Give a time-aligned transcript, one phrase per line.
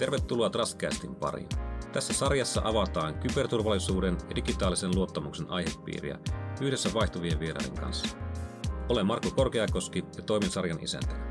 [0.00, 1.48] Tervetuloa Trustcastin pariin.
[1.92, 6.18] Tässä sarjassa avataan kyberturvallisuuden ja digitaalisen luottamuksen aihepiiriä
[6.60, 8.16] yhdessä vaihtuvien vieraiden kanssa.
[8.88, 11.30] Olen Marko Korkeakoski ja toimin sarjan isäntänä.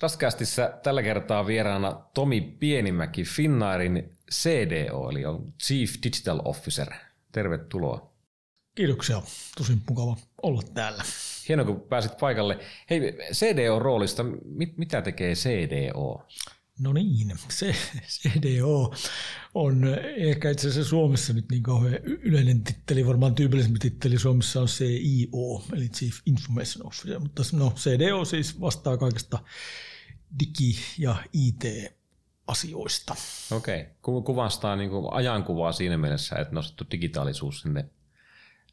[0.00, 6.88] Trustcastissa tällä kertaa vieraana Tomi Pienimäki, Finnairin CDO, eli on Chief Digital Officer.
[7.32, 8.13] Tervetuloa.
[8.74, 9.22] Kiitoksia.
[9.56, 11.04] Tosi mukava olla täällä.
[11.48, 12.58] Hienoa, kun pääsit paikalle.
[12.90, 13.00] Hei,
[13.32, 16.26] CDO-roolista, mit, mitä tekee CDO?
[16.80, 17.74] No niin, se
[18.06, 18.94] CDO
[19.54, 19.84] on
[20.16, 25.62] ehkä itse asiassa Suomessa nyt niin kauhean yleinen titteli, varmaan tyypillisempi titteli Suomessa on CIO,
[25.72, 29.38] eli Chief Information Officer, mutta no CDO siis vastaa kaikesta
[30.42, 33.14] digi- ja IT-asioista.
[33.50, 34.22] Okei, okay.
[34.22, 37.84] kuvastaa niin kuin ajankuvaa siinä mielessä, että nostettu digitaalisuus sinne,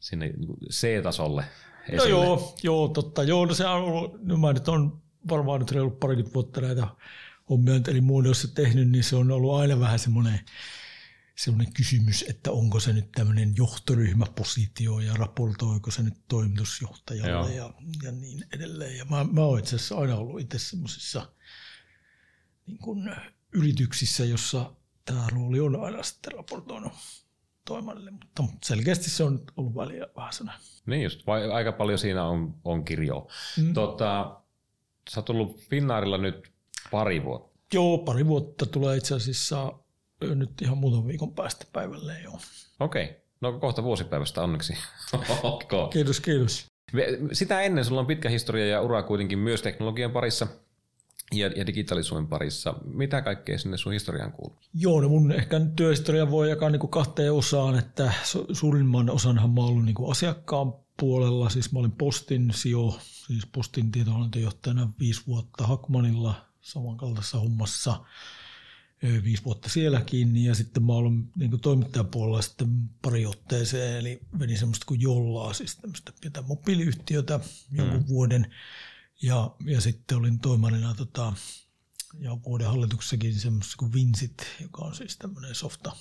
[0.02, 1.44] sinne niin C-tasolle
[1.88, 2.02] esille.
[2.02, 3.22] No joo, joo, totta.
[3.22, 6.88] Joo, no se on ollut, no mä nyt on varmaan nyt ollut parikymmentä vuotta näitä
[7.50, 10.40] hommia eri muodossa tehnyt, niin se on ollut aina vähän semmoinen,
[11.36, 18.12] semmoinen kysymys, että onko se nyt tämmöinen johtoryhmäpositio ja raportoiko se nyt toimitusjohtajalle ja, ja
[18.12, 18.96] niin edelleen.
[18.96, 21.32] Ja mä, mä oon itse asiassa aina ollut itse semmoisissa
[22.66, 23.10] niin
[23.52, 24.72] yrityksissä, jossa
[25.04, 26.92] tämä rooli on aina sitten raportoinut
[27.64, 30.52] toimalle, mutta selkeästi se on ollut väliä vähän sana.
[30.86, 33.26] Niin just, vai, aika paljon siinä on, on kirjoa.
[33.58, 33.74] Mm.
[33.74, 34.40] Tota,
[35.10, 36.52] sä oot ollut Finnaarilla nyt
[36.90, 37.58] pari vuotta.
[37.74, 39.72] Joo, pari vuotta tulee itse asiassa
[40.34, 42.38] nyt ihan muutaman viikon päästä päivälle joo.
[42.80, 43.16] Okei, okay.
[43.40, 44.72] no kohta vuosipäivästä onneksi.
[45.92, 46.66] kiitos, kiitos.
[47.32, 50.46] Sitä ennen sulla on pitkä historia ja ura kuitenkin myös teknologian parissa–
[51.32, 52.74] ja, ja digitaalisuuden parissa.
[52.84, 54.58] Mitä kaikkea sinne sun historiaan kuuluu?
[54.74, 58.12] Joo, no mun ehkä työhistoria voi jakaa niin kuin kahteen osaan, että
[58.52, 63.92] suurimman osanhan mä ollut niin kuin asiakkaan puolella, siis mä olin Postin sijo, siis Postin
[63.92, 68.04] tietohallintojohtajana viisi vuotta Hakmanilla samankaltaisessa hommassa,
[69.24, 72.68] viisi vuotta sielläkin, ja sitten mä olen niin toimittajan puolella sitten
[73.02, 77.40] pari otteeseen, eli vedin semmoista kuin Jollaa, siis tämmöistä pientä mobiiliyhtiötä
[77.72, 78.08] jonkun hmm.
[78.08, 78.54] vuoden,
[79.22, 81.32] ja, ja sitten olin toimarina tota,
[82.18, 85.96] ja vuoden hallituksessakin semmoisessa kuin Vinsit, joka on siis tämmöinen softa,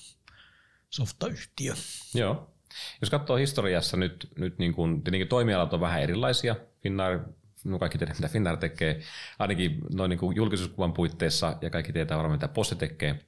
[0.90, 1.74] softayhtiö.
[2.14, 2.54] Joo.
[3.02, 6.56] Jos katsoo historiassa nyt, nyt niin kuin, tietenkin toimialat on vähän erilaisia.
[6.84, 7.20] Finnair,
[7.64, 9.02] no kaikki tiedät, mitä Finnair tekee,
[9.40, 13.26] ainakin noin niin kuin julkisuuskuvan puitteissa, ja kaikki tietää varmaan, mitä Poste tekee.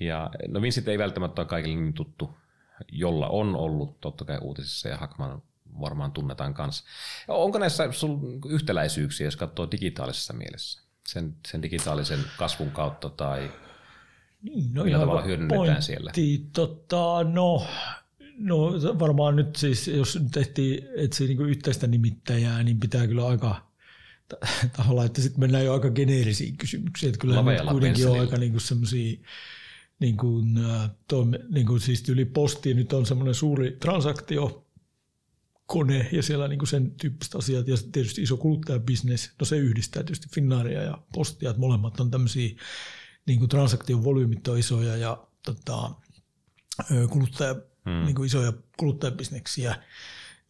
[0.00, 2.38] Ja no Vincit ei välttämättä ole kaikille niin tuttu,
[2.92, 5.42] jolla on ollut totta kai uutisissa, ja Hakman
[5.80, 6.84] varmaan tunnetaan kanssa.
[7.28, 10.82] Onko näissä sun yhtäläisyyksiä, jos katsoo digitaalisessa mielessä?
[11.08, 13.50] Sen, sen digitaalisen kasvun kautta tai
[14.42, 16.12] niin, no millä tavalla hyödynnetään pointti, siellä?
[16.52, 17.66] Tota, no,
[18.38, 23.70] no varmaan nyt siis, jos nyt tehtiin etsiä niin yhteistä nimittäjää, niin pitää kyllä aika
[24.76, 27.08] tavallaan, että sitten mennään jo aika geneerisiin kysymyksiin.
[27.08, 29.18] Että kyllä nyt kuitenkin on aika niin semmoisia
[30.00, 30.46] niin kuin,
[31.08, 34.66] toime, niin kuin siis yli postiin nyt on semmoinen suuri transaktio,
[35.70, 40.02] kone ja siellä niin kuin sen tyyppiset asiat ja tietysti iso kuluttajabisnes, no se yhdistää
[40.02, 42.56] tietysti Finnaaria ja Postia, että molemmat on tämmöisiä
[43.26, 45.90] niin kuin transaktion volyymit on isoja ja tota,
[47.10, 47.54] kuluttaja,
[47.84, 48.04] hmm.
[48.04, 49.82] niin kuin isoja kuluttajabisneksiä.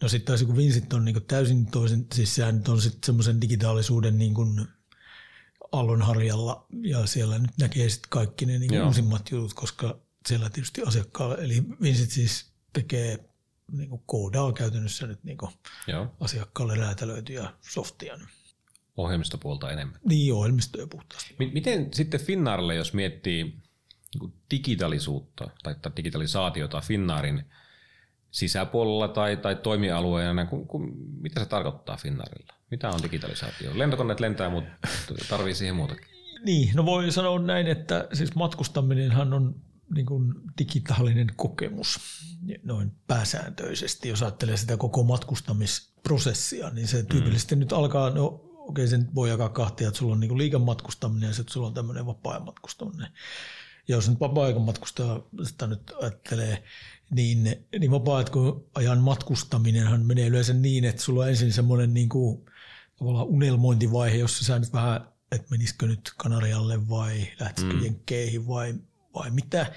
[0.02, 3.06] No sitten taas kun Vincent on niin kuin täysin toisen, siis sehän nyt on sitten
[3.06, 4.66] semmoisen digitaalisuuden niin kuin
[5.72, 10.82] aallonharjalla ja siellä nyt näkee sitten kaikki ne niin kuin uusimmat jutut, koska siellä tietysti
[10.82, 13.29] asiakkaalle, eli Vincent siis tekee
[13.72, 15.50] niin kuin koodaa käytännössä nyt niin kuin
[15.86, 16.06] Joo.
[16.20, 18.18] asiakkaalle räätälöityjä softia.
[18.96, 20.00] Ohjelmistopuolta enemmän.
[20.08, 21.36] Niin, ohjelmistoja puhtaasti.
[21.52, 23.44] Miten sitten Finnaarille, jos miettii
[24.14, 27.44] niin digitaalisuutta tai digitalisaatiota Finnaarin
[28.30, 32.54] sisäpuolella tai, tai toimialueena, kun, kun, mitä se tarkoittaa Finnaarilla?
[32.70, 33.78] Mitä on digitalisaatio?
[33.78, 34.88] Lentokoneet lentää, mutta
[35.28, 36.04] tarvii siihen muutakin.
[36.44, 39.54] Niin, no voi sanoa näin, että siis matkustaminenhan on
[39.94, 41.98] niin kuin digitaalinen kokemus
[42.64, 44.08] noin pääsääntöisesti.
[44.08, 47.58] Jos ajattelee sitä koko matkustamisprosessia, niin se tyypillisesti mm.
[47.58, 51.34] nyt alkaa, no okei okay, sen voi jakaa kahtia, että sulla on niin liikematkustaminen ja
[51.34, 53.08] sitten sulla on tämmöinen vapaa-ajan matkustaminen.
[53.88, 56.64] Ja jos nyt vapaa-ajan matkustamista nyt ajattelee,
[57.10, 62.44] niin, niin vapaa-ajan matkustaminenhan menee yleensä niin, että sulla on ensin semmoinen niin kuin,
[62.98, 67.84] tavallaan unelmointivaihe, jossa sä nyt vähän, että menisikö nyt Kanarialle vai lähtisikö mm.
[67.84, 68.74] Jenkkeihin vai
[69.14, 69.72] vai mitä.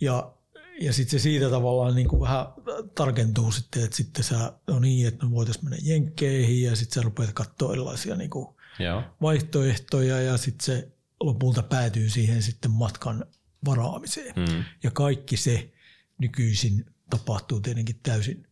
[0.00, 0.32] Ja,
[0.80, 2.46] ja sitten se siitä tavallaan niin kuin vähän
[2.94, 7.02] tarkentuu sitten, että sitten sä, no niin, että me voitaisiin mennä jenkkeihin ja sitten sä
[7.02, 8.48] rupeat katsoa erilaisia niin kuin
[8.78, 9.02] Joo.
[9.22, 10.88] vaihtoehtoja ja sitten se
[11.20, 13.24] lopulta päätyy siihen sitten matkan
[13.64, 14.34] varaamiseen.
[14.36, 14.64] Mm.
[14.82, 15.72] Ja kaikki se
[16.18, 18.46] nykyisin tapahtuu tietenkin täysin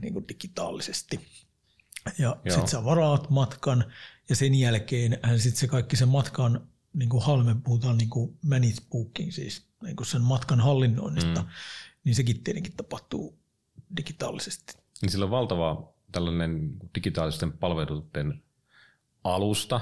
[0.00, 1.20] niin kuin digitaalisesti.
[2.18, 3.92] Ja sitten sä varaat matkan
[4.28, 6.68] ja sen jälkeen sitten se kaikki sen matkan
[6.98, 11.48] niin kuin halme, puhutaan niin kuin managed booking, siis niin kuin sen matkan hallinnoinnista, mm.
[12.04, 13.38] niin sekin tietenkin tapahtuu
[13.96, 14.72] digitaalisesti.
[15.02, 18.42] Niin sillä on valtava tällainen digitaalisten palveluiden
[19.24, 19.80] alusta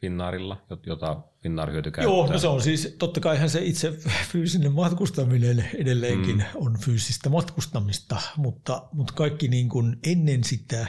[0.00, 3.98] Finnaarilla, jota Finnaar hyöty Joo, no se on siis, totta kai se itse
[4.32, 6.44] fyysinen matkustaminen edelleenkin mm.
[6.54, 10.86] on fyysistä matkustamista, mutta, mutta kaikki niin kuin ennen sitä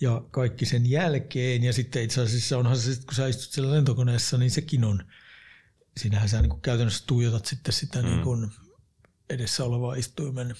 [0.00, 4.38] ja kaikki sen jälkeen ja sitten itse asiassa onhan se, kun sä istut siellä lentokoneessa,
[4.38, 5.04] niin sekin on,
[5.96, 8.08] siinähän sä niin kuin käytännössä tuijotat sitten sitä mm.
[8.08, 8.50] niin kuin
[9.30, 10.54] edessä olevaa istuimen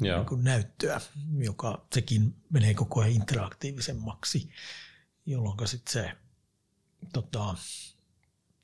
[0.00, 1.00] niin kuin näyttöä,
[1.38, 4.50] joka sekin menee koko ajan interaktiivisemmaksi,
[5.26, 6.12] jolloin sitten se,
[7.12, 7.54] tota,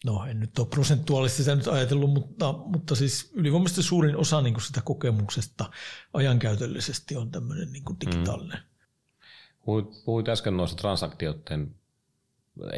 [0.04, 4.54] no en nyt ole prosentuaalisesti sitä nyt ajatellut, mutta, mutta siis ylivoimaisesti suurin osa niin
[4.54, 5.70] kuin sitä kokemuksesta
[6.12, 8.58] ajankäytöllisesti on tämmöinen niin kuin digitaalinen.
[8.58, 8.71] Mm.
[9.64, 11.74] Puhuit, puhuit äsken noista transaktioiden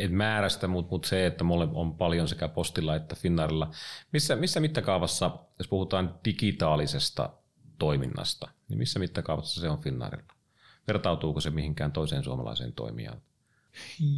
[0.09, 3.71] määrästä, mutta, mutta se, että mulle on paljon sekä postilla että Finnaarilla.
[4.13, 7.31] Missä, missä mittakaavassa, jos puhutaan digitaalisesta
[7.79, 10.35] toiminnasta, niin missä mittakaavassa se on Finnaarilla?
[10.89, 13.23] Vertautuuko se mihinkään toiseen suomalaiseen toimijaan?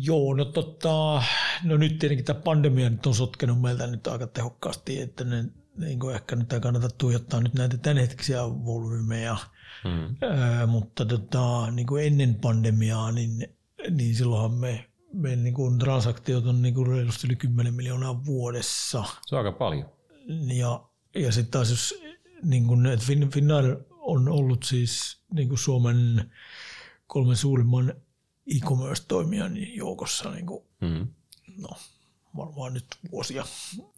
[0.03, 1.23] Joo, no, tota,
[1.65, 5.45] no nyt tietenkin tämä pandemia nyt on sotkenut meiltä nyt aika tehokkaasti, että ne,
[5.77, 9.37] niin kuin ehkä nyt ei kannata tuijottaa nyt näitä tämänhetkisiä volyymeja,
[10.23, 13.49] Ää, mutta tota, niin kuin ennen pandemiaa, niin,
[13.91, 19.05] niin silloinhan me, me niin kuin transaktiot on niin kuin reilusti yli 10 miljoonaa vuodessa.
[19.27, 19.89] Se on aika paljon.
[20.55, 20.85] Ja,
[21.15, 21.95] ja sitten taas jos
[22.43, 26.31] niin kuin, että Finnair on ollut siis niin kuin Suomen
[27.07, 27.95] kolmen suurimman
[28.47, 31.07] e-commerce-toimijan joukossa niin kuin, mm.
[31.57, 31.69] no,
[32.37, 33.45] varmaan nyt vuosia.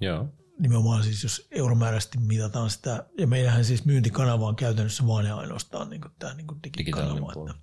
[0.00, 0.28] Joo.
[0.58, 5.90] Nimenomaan siis, jos euromääräisesti mitataan sitä, ja meillähän siis myyntikanava on käytännössä vaan ja ainoastaan
[5.90, 7.32] niin kuin tämä niin kuin digikanava.
[7.32, 7.55] Että.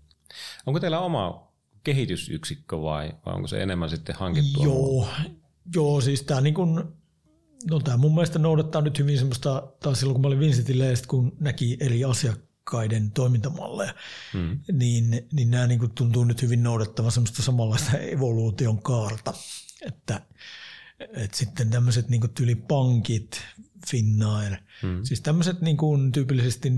[0.66, 1.52] Onko teillä oma
[1.84, 4.64] kehitysyksikkö vai, vai onko se enemmän sitten hankittua?
[4.64, 5.08] Joo,
[5.76, 6.84] joo siis tämä niin kuin,
[7.70, 10.96] no tämä mun mielestä noudattaa nyt hyvin semmoista, taas silloin kun mä olin Vincentillä ja
[11.08, 13.94] kun näki eri asiakkaiden toimintamalleja,
[14.34, 14.60] hmm.
[14.72, 19.34] niin, niin nämä niin tuntuu nyt hyvin noudattavan semmoista samanlaista evoluution kaarta,
[19.82, 20.22] että,
[21.14, 23.42] että sitten tämmöiset niin tyyli pankit,
[23.88, 25.04] Finnair, hmm.
[25.04, 26.72] siis tämmöiset niin kuin tyypillisesti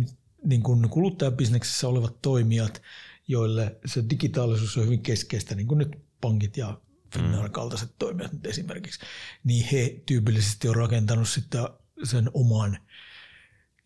[0.44, 2.81] niin kuin kuluttajabisneksessä olevat toimijat,
[3.27, 6.81] joille se digitaalisuus on hyvin keskeistä, niin kuin nyt pankit ja
[7.13, 9.00] Finnair kaltaiset toimijat nyt esimerkiksi,
[9.44, 11.68] niin he tyypillisesti on rakentanut sitten
[12.03, 12.77] sen oman,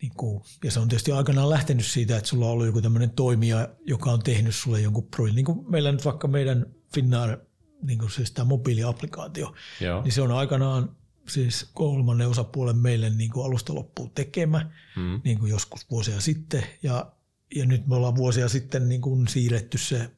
[0.02, 3.10] niin kuin, ja se on tietysti aikanaan lähtenyt siitä, että sulla on ollut joku tämmöinen
[3.10, 7.38] toimija, joka on tehnyt sulle jonkun projektin, niin kuin meillä nyt vaikka meidän Finnair,
[7.82, 10.02] niin kuin siis tämä mobiiliaplikaatio, Joo.
[10.02, 10.96] niin se on aikanaan
[11.28, 15.20] siis kolmannen osapuolen meille niin kuin alusta loppuun tekemä, mm.
[15.24, 17.12] niin kuin joskus vuosia sitten, ja,
[17.54, 20.10] ja nyt me ollaan vuosia sitten niin kuin siirretty se,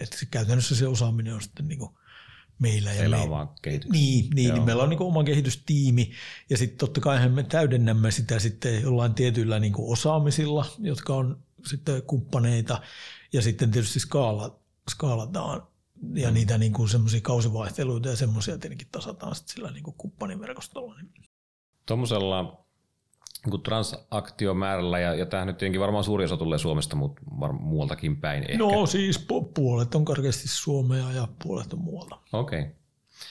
[0.00, 1.90] että se käytännössä se osaaminen on sitten niin kuin
[2.58, 2.92] meillä.
[2.92, 3.90] Ja Meillä me, on vaan kehitys.
[3.90, 6.12] Niin, niin, niin meillä on niin oma kehitystiimi
[6.50, 12.02] ja sitten totta kai me täydennämme sitä sitten jollain tietyillä niin osaamisilla, jotka on sitten
[12.02, 12.82] kumppaneita
[13.32, 14.60] ja sitten tietysti skaala,
[14.90, 15.66] skaalataan
[16.14, 20.94] ja niitä niin semmoisia kausivaihteluita ja semmoisia tietenkin tasataan sitten sillä niin kumppaniverkostolla.
[21.86, 22.64] Tuommoisella
[23.46, 28.16] niin transaktiomäärällä, ja, ja tämähän nyt tietenkin varmaan suuri osa tulee Suomesta, mutta varmaan muualtakin
[28.16, 28.58] päin ehkä.
[28.58, 32.18] No siis puolet on karkeasti Suomea ja puolet on muualta.
[32.32, 32.60] Okei.
[32.60, 32.72] Okay.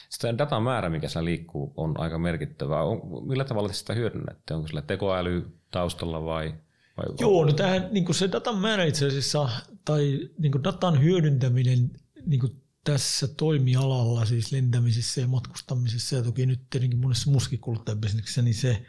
[0.08, 2.82] Sitten datan määrä, mikä siellä liikkuu, on aika merkittävä.
[2.82, 4.54] On, millä tavalla te sitä hyödynnätte?
[4.54, 6.54] Onko sillä tekoäly taustalla vai?
[6.96, 9.48] vai Joo, no tähän, niin se datan määrä itse asiassa,
[9.84, 11.90] tai niin datan hyödyntäminen
[12.26, 18.54] niin tässä toimialalla, siis lentämisessä ja matkustamisessa ja toki nyt tietenkin monessa muussakin kuluttajabisneksessä, niin
[18.54, 18.86] se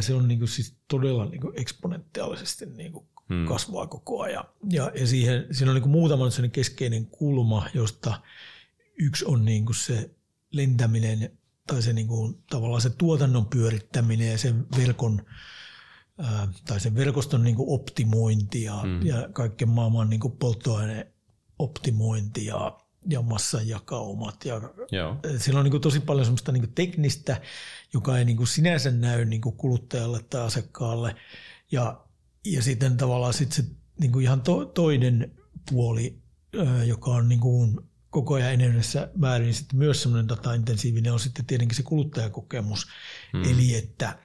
[0.00, 3.46] se on niin kuin siis todella niin kuin eksponentiaalisesti niin kuin hmm.
[3.46, 4.44] kasvaa koko ajan.
[4.70, 8.22] Ja, ja siihen, siinä on niin kuin muutama keskeinen kulma, josta
[8.98, 10.10] yksi on niin kuin se
[10.52, 15.22] lentäminen tai se niin kuin, tavallaan se tuotannon pyörittäminen ja sen verkon
[16.66, 19.06] tai sen verkoston niin kuin optimointi ja, hmm.
[19.06, 20.36] ja kaiken maailman niin kuin
[21.60, 24.44] polttoaineoptimointi ja ja massajakaumat.
[24.44, 24.60] Ja
[24.92, 25.16] Joo.
[25.38, 27.40] Siellä on niin kuin tosi paljon semmoista niin kuin teknistä,
[27.92, 31.16] joka ei niin kuin sinänsä näy niin kuin kuluttajalle tai asiakkaalle.
[31.72, 32.04] Ja,
[32.44, 33.64] ja sitten tavallaan sit se
[34.00, 35.32] niin kuin ihan to, toinen
[35.70, 36.22] puoli,
[36.86, 41.76] joka on niin kuin koko ajan enenevässä määrin sitten myös semmoinen dataintensiivinen, on sitten tietenkin
[41.76, 42.86] se kuluttajakokemus.
[43.32, 43.44] Hmm.
[43.44, 44.18] Eli että,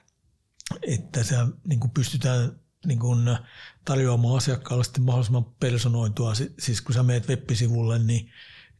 [0.82, 1.36] että se
[1.68, 3.38] niin kuin pystytään niin kuin
[3.84, 6.32] tarjoamaan asiakkaalle sitten mahdollisimman personoitua.
[6.58, 8.30] Siis kun sä meet web-sivulle, niin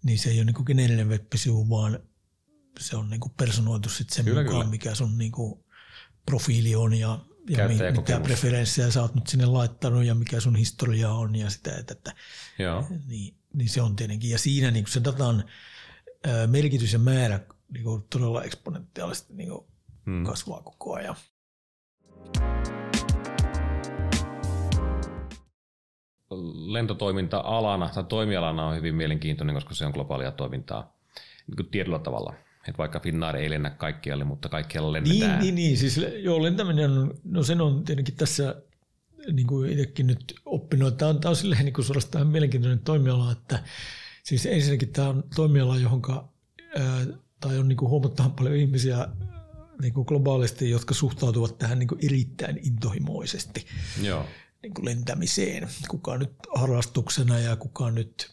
[0.07, 1.99] niin se ei ole niin geneerinen web-sivu, vaan
[2.81, 4.71] se on niin kuin personoitu sitten sen kyllä, mukaan, kyllä.
[4.71, 5.65] mikä sun niin kuin
[6.27, 10.57] profiili on ja, ja mi- mitä preferenssejä sä oot nyt sinne laittanut ja mikä sun
[10.57, 12.15] historia on ja sitä, että, että
[12.59, 12.87] Joo.
[13.07, 14.31] Niin, niin se on tietenkin.
[14.31, 15.45] Ja siinä niin se datan
[16.25, 17.41] ää, merkitys ja määrä
[17.73, 19.67] niin kuin todella eksponentiaalisesti niin kuin
[20.07, 20.25] hmm.
[20.25, 21.17] kasvaa koko ajan.
[26.67, 30.97] Lentotoiminta-alana tai toimialana on hyvin mielenkiintoinen, koska se on globaalia toimintaa
[31.47, 32.35] niin kuin tietyllä tavalla.
[32.69, 35.41] Että vaikka Finnair ei lennä kaikkialle, mutta kaikkialla lennetään.
[35.41, 35.77] Niin, niin, niin.
[35.77, 38.63] Siis joo, lentäminen on, no sen on tietenkin tässä
[39.33, 43.33] niin kuin itsekin nyt oppinut, tämä on, tämä on silleen niin kuin suorastaan mielenkiintoinen toimiala,
[43.33, 43.63] että
[44.23, 46.03] siis ensinnäkin tämä on toimiala, johon
[47.41, 49.09] tai on niin kuin huomattavan paljon ihmisiä
[49.83, 53.67] niin kuin globaalisti, jotka suhtautuvat tähän niin kuin erittäin intohimoisesti.
[54.03, 54.25] Joo
[54.67, 55.69] niin kuin lentämiseen.
[55.89, 58.31] Kuka nyt harrastuksena ja kuka nyt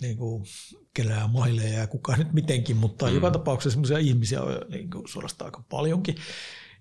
[0.00, 0.44] niin kuin
[0.94, 3.14] kerää maileja ja kuka nyt mitenkin, mutta mm.
[3.14, 6.14] joka tapauksessa sellaisia ihmisiä on niin kuin suorastaan aika paljonkin.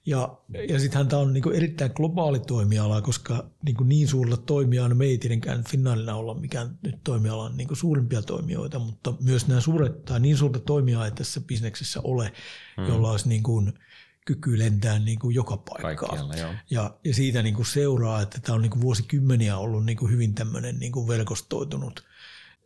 [0.05, 0.37] Ja,
[0.69, 5.05] ja sittenhän tämä on niin erittäin globaali toimiala, koska niin, kuin niin suurella toimijalla me
[5.05, 10.19] ei tietenkään Finnairilla olla mikään nyt toimialan niin suurimpia toimijoita, mutta myös nämä suuret tai
[10.19, 12.33] niin suurta toimijaa ei tässä bisneksessä ole,
[12.77, 12.87] mm.
[12.87, 13.73] jolla olisi niin kuin–
[14.27, 16.37] kyky lentää niin kuin joka paikkaan.
[16.69, 20.11] Ja, ja siitä niin kuin seuraa, että tämä on niin kuin vuosikymmeniä ollut niin kuin
[20.11, 22.03] hyvin tämmöinen niin kuin verkostoitunut.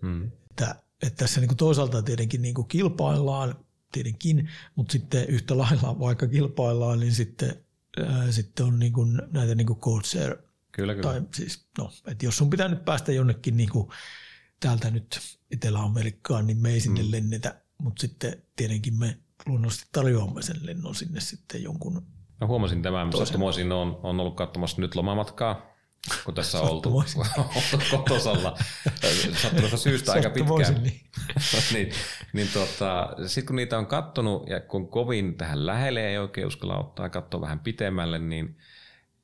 [0.02, 0.32] Hmm.
[0.50, 3.56] Että, että tässä niin kuin toisaalta tietenkin niin kuin kilpaillaan,
[3.92, 7.56] tietenkin, mutta sitten yhtä lailla vaikka kilpaillaan, niin sitten,
[8.08, 10.38] ää, sitten on niin kuin näitä niin kuin share.
[10.72, 11.12] Kyllä, kyllä.
[11.12, 13.88] Tai siis, no, että jos sun pitää nyt päästä jonnekin niin kuin
[14.60, 15.20] täältä nyt
[15.52, 17.12] Etelä-Amerikkaan, niin me ei sinne hmm.
[17.12, 22.06] lennetä, mutta sitten tietenkin me luonnollisesti tarjoamme sen lennon sinne sitten jonkun
[22.42, 25.76] Mä huomasin tämän, sattumoisin on, on ollut katsomassa nyt lomamatkaa,
[26.26, 27.04] kun tässä on oltu,
[27.92, 28.58] kotosalla
[29.34, 30.84] sattumassa syystä aika pitkään.
[30.84, 31.02] Niin.
[31.74, 31.92] niin,
[32.34, 36.80] niin tota, sitten kun niitä on kattonut ja kun kovin tähän lähelle ei oikein uskalla
[36.80, 38.58] ottaa katsoa vähän pitemmälle, niin,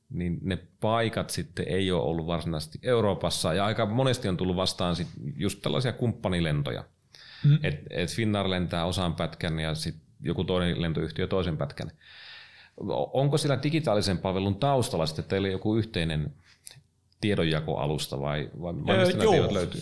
[0.09, 4.95] niin ne paikat sitten ei ole ollut varsinaisesti Euroopassa ja aika monesti on tullut vastaan
[4.95, 6.83] sit just tällaisia kumppanilentoja.
[7.43, 7.59] Mm.
[7.63, 11.91] Et, et Finnair lentää osaan pätkän ja sitten joku toinen lentoyhtiö toisen pätkän.
[13.13, 16.33] Onko sillä digitaalisen palvelun taustalla sitten teille joku yhteinen
[17.21, 19.81] tiedonjakoalusta vai, vai, mistä öö, joo, löytyy?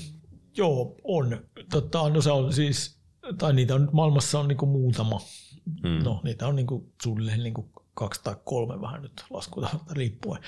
[0.58, 1.46] Joo, on.
[1.70, 3.00] Totta, no se on siis,
[3.38, 5.22] tai niitä on maailmassa on niinku muutama.
[5.84, 6.04] Hmm.
[6.04, 10.42] No, niitä on niinku suunnilleen niinku kaksi tai kolme vähän nyt laskutavalta riippuen,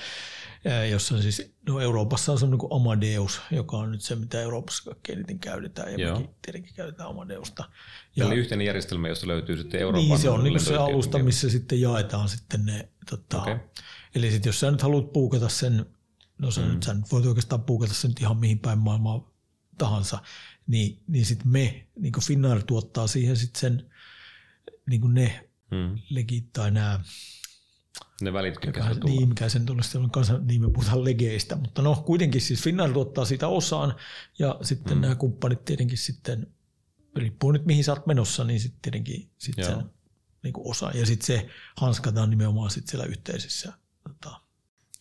[0.90, 4.84] jossa siis, no Euroopassa on se niin kuin Amadeus, joka on nyt se, mitä Euroopassa
[4.84, 7.64] kaikkein eniten käytetään, ja mekin tietenkin käytetään Amadeusta.
[8.16, 11.50] Ja, Eli yhteinen järjestelmä, josta löytyy sitten Euroopan Niin, se on niin se alusta, missä
[11.50, 13.58] sitten jaetaan sitten ne, tota, okay.
[14.14, 15.86] eli sitten jos sä nyt haluat puukata sen,
[16.38, 16.68] no sä, mm.
[16.68, 19.30] nyt, sä nyt voit oikeastaan puukata sen ihan mihin päin maailmaa
[19.78, 20.18] tahansa,
[20.66, 23.90] niin, niin sitten me, niin kuin Finnair tuottaa siihen sitten sen,
[24.86, 25.98] niin kuin ne mm.
[26.10, 27.00] legit tai nämä
[28.20, 31.82] ne välit, mikä se Niin, mikä sen tuollaista on kanssa, niin me puhutaan legeistä, mutta
[31.82, 33.94] no kuitenkin siis Finnair tuottaa siitä osaan
[34.38, 35.00] ja sitten mm.
[35.00, 36.46] nämä kumppanit tietenkin sitten,
[37.16, 39.90] riippuu nyt mihin sä oot menossa, niin sitten tietenkin sit sen
[40.42, 40.90] niin kuin osa.
[40.94, 43.72] Ja sitten se hanskataan nimenomaan sitten siellä yhteisessä.
[44.02, 44.40] Tota.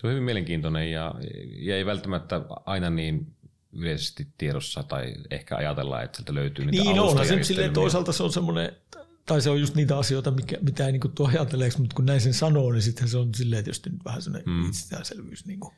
[0.02, 1.16] Tuo on hyvin mielenkiintoinen ja,
[1.60, 3.36] ja ei välttämättä aina niin
[3.74, 8.24] yleisesti tiedossa tai ehkä ajatellaan, että sieltä löytyy niitä Niin on, se silleen toisaalta se
[8.24, 8.76] on semmoinen
[9.28, 12.22] tai se on just niitä asioita, mikä, mitä ei niin tuo ajateleeksi, mutta kun näin
[12.22, 14.68] sen sanoo, niin sitten se on silleen tietysti nyt vähän sellainen mm.
[14.68, 15.46] itsestäänselvyys.
[15.46, 15.74] Niin kuin.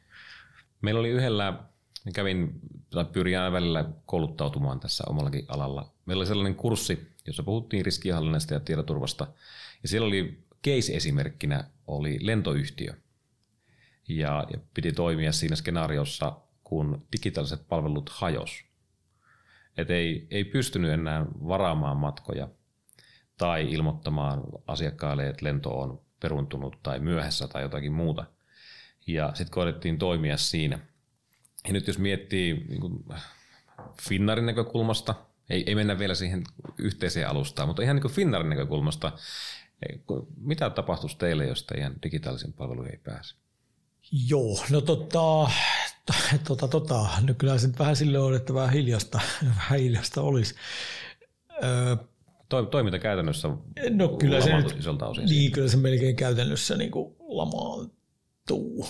[0.81, 1.63] Meillä oli yhdellä,
[2.13, 5.93] kävin tai pyrin aina välillä kouluttautumaan tässä omallakin alalla.
[6.05, 9.27] Meillä oli sellainen kurssi, jossa puhuttiin riskienhallinnasta ja tietoturvasta.
[9.83, 12.93] Ja siellä oli case-esimerkkinä oli lentoyhtiö.
[14.07, 18.63] Ja, ja piti toimia siinä skenaariossa, kun digitaaliset palvelut hajos.
[19.77, 22.47] Et ei, ei pystynyt enää varaamaan matkoja–
[23.39, 28.25] tai ilmoittamaan asiakkaalle, että lento on peruntunut tai myöhässä tai jotakin muuta.
[29.07, 30.79] Ja sitten koitettiin toimia siinä.
[31.67, 33.05] Ja nyt jos miettii niin kuin
[34.01, 35.15] Finnarin näkökulmasta,
[35.49, 36.43] ei, ei mennä vielä siihen
[36.77, 39.11] yhteiseen alustaan, mutta ihan niin kuin Finnarin näkökulmasta,
[40.37, 43.35] mitä tapahtuisi teille, jos teidän digitaalisen palveluihin ei pääse?
[44.11, 45.51] Joo, no tota,
[46.47, 49.19] tota, tota, no kyllä se vähän sille on, että vähän hiljasta,
[49.55, 50.55] vähän hiljasta olisi.
[51.63, 51.95] Öö,
[52.71, 53.49] toiminta käytännössä
[53.89, 55.25] no, kyllä se nyt, isolta osin.
[55.25, 58.87] Niin, kyllä se melkein käytännössä niin kuin lamaantuu,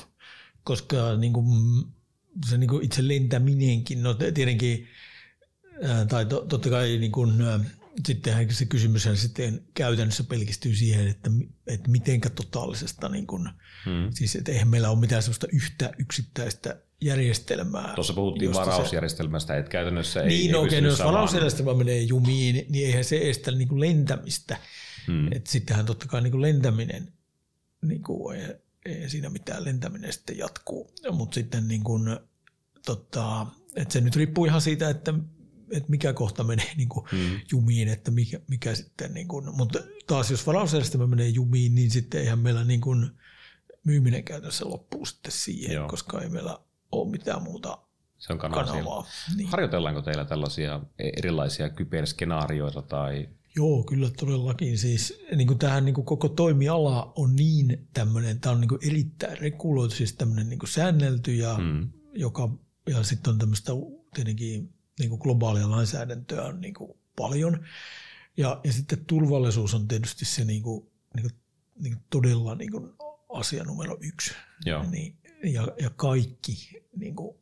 [0.63, 1.45] koska niin kuin,
[2.49, 4.87] se niin kuin itse lentäminenkin, no tietenkin,
[6.09, 7.33] tai to, totta kai niin kuin,
[8.07, 11.29] sittenhän se kysymys sitten käytännössä pelkistyy siihen, että,
[11.67, 13.49] että mitenkä totaalisesta, niin kuin,
[13.85, 14.11] hmm.
[14.11, 17.93] siis että eihän meillä ole mitään sellaista yhtä yksittäistä järjestelmää.
[17.95, 22.87] Tuossa puhuttiin varausjärjestelmästä, että käytännössä ei Niin, no, okay, no, jos varausjärjestelmä menee jumiin, niin
[22.87, 24.57] eihän se estä niin kuin lentämistä.
[25.07, 25.31] Hmm.
[25.31, 27.13] Et sittenhän totta kai niin kuin lentäminen
[27.81, 28.37] niin kuin
[28.85, 30.91] ei siinä mitään lentäminen sitten jatkuu.
[31.11, 32.19] Mutta sitten niin kuin,
[32.85, 35.13] tota, että se nyt riippuu ihan siitä, että,
[35.71, 37.39] että mikä kohta menee niin kuin hmm.
[37.51, 42.21] jumiin, että mikä, mikä sitten, niin kuin, mutta taas jos varausjärjestelmä menee jumiin, niin sitten
[42.21, 43.09] eihän meillä niin kuin
[43.83, 45.87] myyminen käytössä loppuu sitten siihen, Joo.
[45.87, 46.59] koska ei meillä
[46.91, 48.65] ole mitään muuta se on kanavaa.
[48.65, 49.07] kanavaa.
[49.35, 49.49] Niin.
[49.49, 54.77] Harjoitellaanko teillä tällaisia erilaisia kyberskenaarioita tai Joo, kyllä todellakin.
[54.77, 58.87] Siis niin kuin tähän niin kuin koko toimiala on niin tämmöinen, tämä on niin kuin
[58.87, 61.89] erittäin reguloitu, siis tämmöinen niin kuin säännelty ja, hmm.
[62.13, 62.49] joka,
[62.89, 63.71] ja sitten on tämmöistä
[64.13, 67.65] tietenkin niin kuin globaalia lainsäädäntöä on niin kuin paljon.
[68.37, 71.39] Ja, ja sitten turvallisuus on tietysti se niin kuin, niin kuin,
[71.79, 72.93] niin kuin todella niin kuin
[73.29, 74.31] asia numero yksi.
[74.65, 74.89] Joo.
[74.89, 77.37] Niin, ja, ja kaikki niin kuin,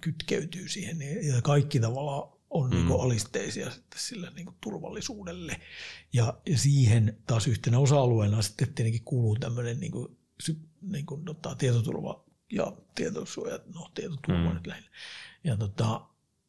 [0.00, 2.76] kytkeytyy siihen ja kaikki tavallaan on mm.
[2.76, 5.60] niin alisteisia sitten sille niin turvallisuudelle.
[6.12, 10.18] Ja, ja siihen taas yhtenä osa-alueena sitten tietenkin kuuluu tämmöinen niin kuin,
[10.82, 14.54] niin kuin, tota, tietoturva ja tietosuoja, no tietoturva mm.
[14.54, 14.90] nyt lähinnä.
[15.44, 16.08] Ja tota,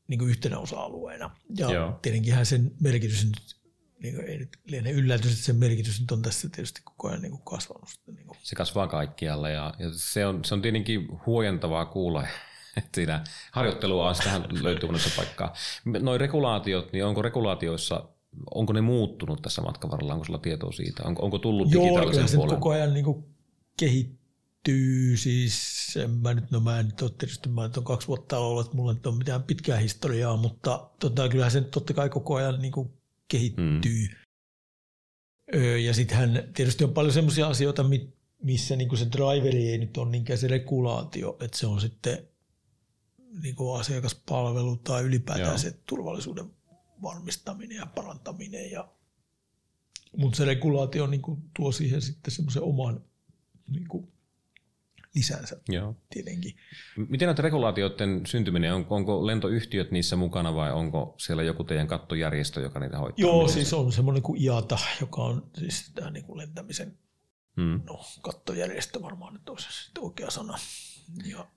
[0.09, 1.35] niin kuin yhtenä osa-alueena.
[1.57, 1.99] Ja Joo.
[2.01, 3.55] tietenkinhän sen merkitys nyt,
[4.03, 7.21] niin kuin, ei nyt liene yllätys, että sen merkitys nyt on tässä tietysti koko ajan
[7.21, 7.89] niin kuin kasvanut.
[8.15, 8.37] Niin kuin.
[8.43, 12.23] Se kasvaa kaikkialle ja, ja se, on, se on tietenkin huojentavaa kuulla
[12.77, 15.53] että siinä harjoittelua on tähän löytyy monessa paikkaa.
[15.85, 18.09] Noin regulaatiot, niin onko regulaatioissa
[18.55, 20.13] onko ne muuttunut tässä matkan varrella?
[20.13, 21.03] Onko sulla tietoa siitä?
[21.03, 22.55] Onko, onko tullut Joo, digitaalisen Joo, puolen?
[22.55, 23.25] koko ajan niin kuin
[23.77, 24.18] kehittyy.
[25.15, 28.37] Siis en mä nyt, no mä en nyt ole tietysti, mä nyt on kaksi vuotta
[28.37, 32.35] ollut, että mulla ei ole mitään pitkää historiaa, mutta tota, kyllähän se totta kai koko
[32.35, 32.89] ajan niin kuin
[33.27, 34.07] kehittyy.
[35.55, 35.77] Hmm.
[35.85, 37.85] ja sittenhän tietysti on paljon sellaisia asioita,
[38.43, 42.27] missä niin kuin se driveri ei nyt ole niinkään se regulaatio, että se on sitten
[43.43, 45.57] niin kuin asiakaspalvelu tai ylipäätään Joo.
[45.57, 46.45] se turvallisuuden
[47.01, 48.71] varmistaminen ja parantaminen.
[48.71, 48.87] Ja,
[50.17, 53.03] mutta se regulaatio niin kuin tuo siihen sitten semmoisen oman
[53.67, 54.11] niin kuin
[55.15, 55.95] lisänsä Joo.
[56.09, 56.55] tietenkin.
[57.09, 62.61] Miten näitä regulaatioiden syntyminen, on, onko lentoyhtiöt niissä mukana vai onko siellä joku teidän kattojärjestö,
[62.61, 63.15] joka niitä hoitaa?
[63.17, 66.97] Joo, siis on semmoinen kuin IATA, joka on siis tämä niin kuin lentämisen
[67.57, 67.81] hmm.
[67.85, 70.57] no, kattojärjestö varmaan nyt olisi oikea sana.
[71.25, 71.47] Ja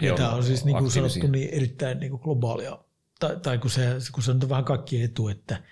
[0.00, 2.78] ja tämä on siis niin kuin sanottu niin erittäin niin kuin globaalia,
[3.20, 5.62] tai, tai kun, se, kun se on vähän kaikki etu, että,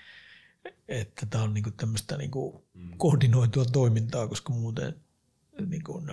[0.88, 2.90] että tämä on niin kuin tämmöistä niin kuin mm.
[2.96, 4.94] koordinoitua toimintaa, koska muuten
[5.66, 6.07] niin kuin,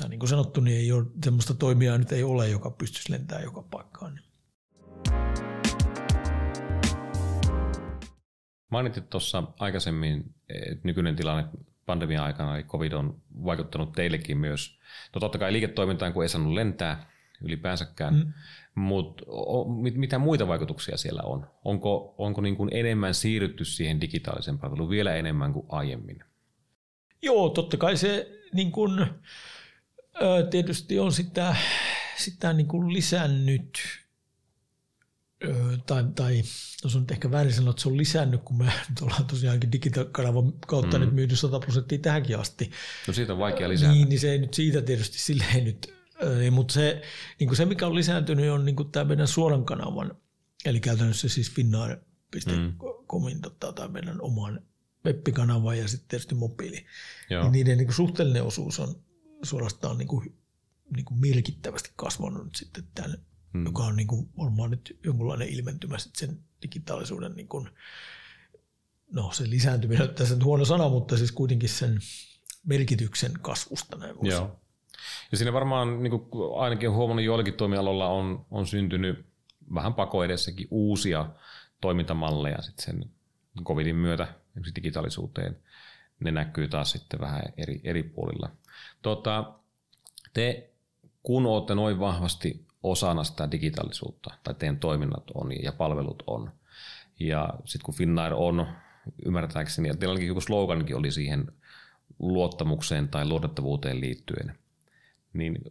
[0.00, 3.44] tai niin kuin sanottu, niin ei ole, semmoista toimijaa nyt ei ole, joka pystyisi lentämään
[3.44, 4.14] joka paikkaan.
[4.14, 4.26] Niin.
[8.70, 11.44] Mainitit tuossa aikaisemmin, että nykyinen tilanne
[11.86, 14.78] pandemian aikana, eli COVID on vaikuttanut teillekin myös.
[15.14, 17.10] No totta kai liiketoimintaan, kun ei saanut lentää,
[17.42, 18.14] ylipäänsäkään.
[18.14, 18.32] Mm.
[18.74, 19.24] Mutta
[19.82, 21.46] mit, mitä muita vaikutuksia siellä on?
[21.64, 26.24] Onko, onko niin kuin enemmän siirrytty siihen digitaaliseen palveluun vielä enemmän kuin aiemmin?
[27.22, 29.06] Joo, totta kai se niin kuin,
[30.50, 31.56] tietysti on sitä,
[32.16, 33.78] sitä niin kuin lisännyt,
[35.86, 36.42] tai, tai
[36.84, 40.52] no se on ehkä väärin sanoa, että se on lisännyt, kun me ollaan tosiaankin digitaalkanavan
[40.66, 41.04] kautta mm.
[41.04, 42.70] nyt myyty 100 prosenttia tähänkin asti.
[43.06, 43.92] No siitä on vaikea lisää.
[43.92, 45.96] Niin, niin se ei nyt siitä tietysti silleen nyt
[46.38, 47.02] niin, mutta se,
[47.38, 50.16] niin kuin se, mikä on lisääntynyt, on niin kuin tämä meidän suoran kanavan,
[50.64, 53.42] eli käytännössä siis finnair.comin mm.
[53.42, 54.60] tota, tai meidän oman
[55.06, 56.86] web-kanava ja sitten tietysti mobiili.
[57.30, 57.42] Joo.
[57.42, 58.94] Niin niiden niin kuin suhteellinen osuus on
[59.42, 60.38] suorastaan niin kuin,
[60.96, 63.18] niin kuin merkittävästi kasvanut sitten tämän,
[63.52, 63.64] mm.
[63.64, 67.68] joka on niin kuin varmaan nyt jonkunlainen ilmentymä sen digitaalisuuden niin kuin,
[69.12, 71.98] no se lisääntyminen on tässä huono sana, mutta siis kuitenkin sen
[72.64, 74.60] merkityksen kasvusta näin voisi Joo.
[75.30, 79.26] Ja siinä varmaan niin kuin ainakin huomannut joillakin toimialoilla on, on syntynyt
[79.74, 81.28] vähän pakoedessäkin uusia
[81.80, 83.10] toimintamalleja sitten sen
[83.64, 84.34] covidin myötä
[84.76, 85.56] digitaalisuuteen.
[86.20, 88.50] Ne näkyy taas sitten vähän eri, eri puolilla.
[89.02, 89.52] Tota,
[90.34, 90.70] te
[91.22, 96.52] kun olette noin vahvasti osana sitä digitaalisuutta, tai teidän toiminnat on ja palvelut on,
[97.20, 98.66] ja sitten kun Finnair on,
[99.26, 101.52] ymmärtääkseni, ja teillä joku slogankin oli siihen
[102.18, 104.54] luottamukseen tai luotettavuuteen liittyen–
[105.36, 105.64] niin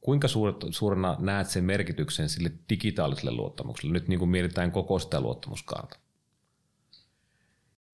[0.00, 0.28] kuinka
[0.70, 3.92] suurena näet sen merkityksen sille digitaaliselle luottamukselle?
[3.92, 5.98] Nyt niin kuin mietitään koko sitä luottamuskaarta.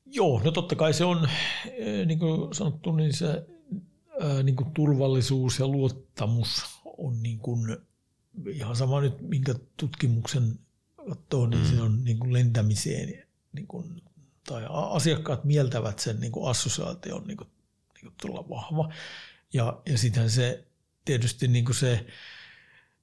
[0.07, 1.29] Joo, no totta kai se on,
[1.73, 3.47] eh, niin kuin sanottu, niin se
[4.43, 6.65] niin kuin turvallisuus ja luottamus
[6.99, 7.77] on niin kuin
[8.51, 10.59] ihan sama nyt, minkä tutkimuksen
[11.09, 11.67] katsoo, niin mm.
[11.67, 14.03] se on niin kuin lentämiseen, niin kuin,
[14.47, 17.49] tai asiakkaat mieltävät sen niin kuin assosiaation niin kuin,
[17.95, 18.93] niin kuin tulla vahva.
[19.53, 20.65] Ja, ja sitten se
[21.05, 22.07] tietysti niin kuin se,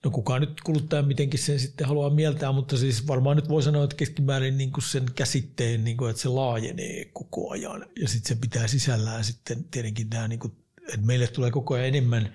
[0.03, 3.83] no kukaan nyt kuluttaja mitenkin sen sitten haluaa mieltää, mutta siis varmaan nyt voi sanoa,
[3.83, 8.35] että keskimäärin niin kuin sen käsitteen, niin kuin, että se laajenee koko ajan ja sitten
[8.35, 10.53] se pitää sisällään sitten tietenkin nämä niin kuin
[10.87, 12.33] että meille tulee koko ajan enemmän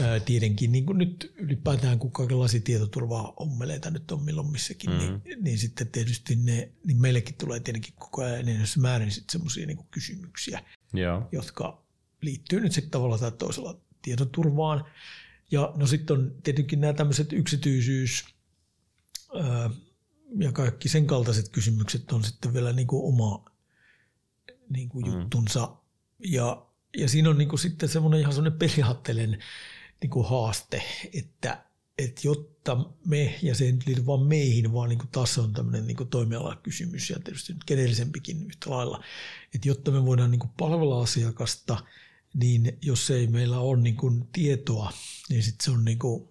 [0.00, 4.98] ää, tietenkin, niin kuin nyt ylipäätään kun kaikenlaisia tietoturva-ommeleita nyt on milloin missäkin, mm.
[4.98, 9.66] niin, niin, sitten tietysti ne, niin meillekin tulee tietenkin koko ajan enemmän määrin sitten semmoisia
[9.66, 11.28] niin kysymyksiä, Joo.
[11.32, 11.82] jotka
[12.22, 14.84] liittyy nyt sitten tavallaan tai toisella tietoturvaan.
[15.50, 18.24] Ja no sitten on tietenkin nämä tämmöiset yksityisyys
[19.34, 19.70] ää,
[20.38, 23.44] ja kaikki sen kaltaiset kysymykset on sitten vielä niin kuin oma
[24.70, 25.12] niin kuin mm.
[25.12, 25.76] juttunsa.
[26.18, 29.40] Ja, ja siinä on niin kuin sitten semmoinen ihan semmoinen periaatteellinen
[30.02, 30.82] niin kuin haaste,
[31.14, 31.64] että,
[31.98, 35.52] että jotta me, ja se ei nyt liity vaan meihin, vaan niin kuin taas on
[35.52, 39.04] tämmöinen niin kuin toimialakysymys ja tietysti nyt kenellisempikin yhtä lailla,
[39.54, 41.78] että jotta me voidaan niin kuin palvella asiakasta,
[42.34, 44.92] niin jos ei meillä ole niin kuin tietoa,
[45.28, 46.28] niin sitten se on niin kuin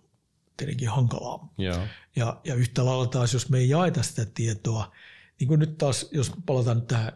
[0.58, 1.54] tietenkin hankalaa.
[1.58, 1.88] Joo.
[2.16, 4.96] Ja, ja yhtä lailla taas, jos me ei jaeta sitä tietoa,
[5.40, 7.12] niin kuin nyt taas, jos palataan tähän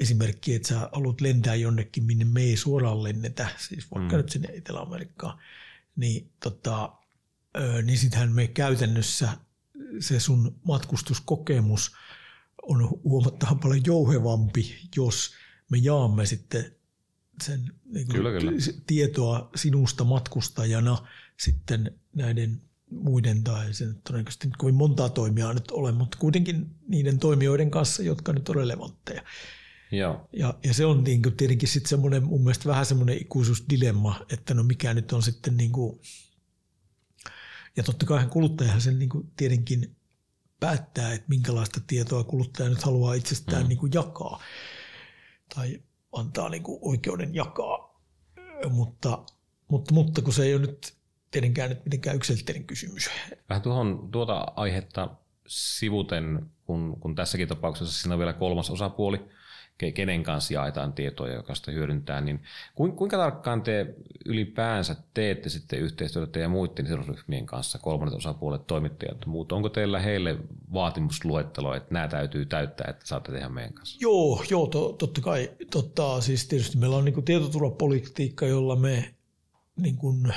[0.00, 4.16] esimerkki, että sä haluat lentää jonnekin, minne me ei suoraan lennetä, siis vaikka mm.
[4.16, 5.38] nyt sinne Etelä-Amerikkaan,
[5.96, 6.92] niin, tota,
[7.82, 9.28] niin sittenhän me käytännössä
[10.00, 11.92] se sun matkustuskokemus
[12.62, 15.34] on huomattavan paljon jouhevampi, jos
[15.70, 16.75] me jaamme sitten
[17.42, 18.52] sen niin kyllä, kyllä.
[18.86, 26.18] tietoa sinusta matkustajana sitten näiden muiden, tai sen todennäköisesti kovin montaa toimijaa nyt ole, mutta
[26.18, 29.22] kuitenkin niiden toimijoiden kanssa, jotka nyt on relevantteja.
[29.92, 30.28] Joo.
[30.32, 34.54] Ja, ja se on niin kuin tietenkin sitten semmoinen mun mielestä vähän semmoinen ikuisuusdilemma, että
[34.54, 36.00] no mikä nyt on sitten niin kuin,
[37.76, 39.96] ja totta kai kuluttajahan sen niin kuin tietenkin
[40.60, 43.68] päättää, että minkälaista tietoa kuluttaja nyt haluaa itsestään mm.
[43.68, 44.42] niin kuin jakaa
[45.54, 45.82] tai
[46.20, 48.00] antaa niin kuin oikeuden jakaa,
[48.70, 49.18] mutta,
[49.68, 50.94] mutta, mutta kun se ei ole nyt
[51.30, 53.10] tietenkään nyt mitenkään yksilöllinen kysymys.
[53.48, 55.10] Vähän tuohon tuota aihetta
[55.46, 59.20] sivuten, kun, kun tässäkin tapauksessa siinä on vielä kolmas osapuoli,
[59.94, 62.42] kenen kanssa jaetaan tietoja, joka sitä hyödyntää, niin
[62.74, 69.26] kuinka tarkkaan te ylipäänsä teette sitten yhteistyötä teidän muiden sidosryhmien kanssa, kolmannet osapuolet, toimittajat ja
[69.26, 69.52] muut?
[69.52, 70.36] Onko teillä heille
[70.72, 73.98] vaatimusluettelo, että nämä täytyy täyttää, että saatte tehdä meidän kanssa?
[74.00, 75.50] Joo, joo to, totta kai.
[75.70, 79.14] Totta, siis tietysti meillä on niin tietoturvapolitiikka, jolla me,
[79.76, 80.32] niin kuin,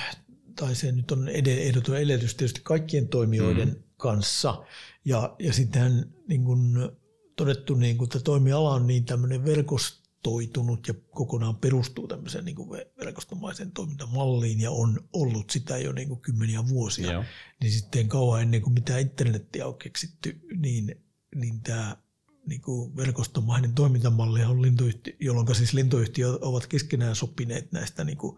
[0.56, 3.84] tai se nyt on ehdoton edellytys tietysti kaikkien toimijoiden mm.
[3.98, 4.66] kanssa,
[5.06, 6.92] ja, ja sittenhän niin kuin,
[7.40, 12.70] todettu, niin kuin, että toimiala on niin tämmöinen verkostoitunut ja kokonaan perustuu tämmöiseen niin kuin
[13.06, 17.24] verkostomaiseen toimintamalliin ja on ollut sitä jo niin kuin kymmeniä vuosia, Joo.
[17.62, 21.04] niin sitten kauan ennen kuin mitä internettiä on keksitty, niin,
[21.36, 21.98] niin tämä
[22.46, 28.38] niin kuin verkostomainen toimintamalli on lentoyhtiö, jolloin siis lentoyhtiöt ovat keskenään sopineet näistä niin kuin,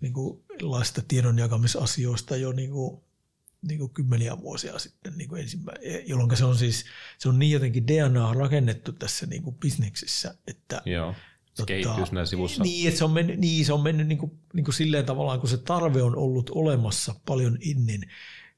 [0.00, 0.44] niin kuin
[1.08, 3.05] tiedonjakamisasioista jo niin kuin
[3.62, 6.84] niin kuin kymmeniä vuosia sitten niin kuin ensimmäinen, jolloin se on siis
[7.18, 11.14] se on niin jotenkin DNA rakennettu tässä niin kuin bisneksissä, että Joo.
[11.56, 12.62] Se tota, kehittyy siinä sivussa.
[12.62, 15.40] Niin, että se on mennyt, niin, se on mennyt niin kuin, niin kuin silleen tavallaan,
[15.40, 18.00] kun se tarve on ollut olemassa paljon ennen